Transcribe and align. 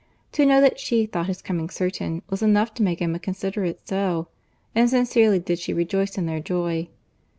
To 0.31 0.47
know 0.47 0.59
that 0.61 0.79
she 0.79 1.05
thought 1.05 1.27
his 1.27 1.43
coming 1.43 1.69
certain 1.69 2.23
was 2.27 2.41
enough 2.41 2.73
to 2.73 2.81
make 2.81 3.03
Emma 3.03 3.19
consider 3.19 3.65
it 3.65 3.87
so, 3.87 4.29
and 4.73 4.89
sincerely 4.89 5.37
did 5.37 5.59
she 5.59 5.75
rejoice 5.75 6.17
in 6.17 6.25
their 6.25 6.39
joy. 6.39 6.87